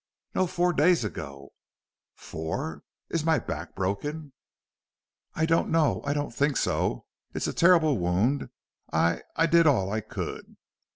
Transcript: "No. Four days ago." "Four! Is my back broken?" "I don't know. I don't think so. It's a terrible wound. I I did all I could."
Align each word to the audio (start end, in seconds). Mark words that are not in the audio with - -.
"No. 0.33 0.47
Four 0.47 0.73
days 0.73 1.03
ago." 1.03 1.53
"Four! 2.15 2.81
Is 3.09 3.23
my 3.23 3.37
back 3.37 3.75
broken?" 3.75 4.33
"I 5.35 5.45
don't 5.45 5.69
know. 5.69 6.01
I 6.03 6.11
don't 6.11 6.33
think 6.33 6.57
so. 6.57 7.05
It's 7.35 7.45
a 7.45 7.53
terrible 7.53 7.99
wound. 7.99 8.49
I 8.91 9.21
I 9.35 9.45
did 9.45 9.67
all 9.67 9.91
I 9.91 10.01
could." 10.01 10.55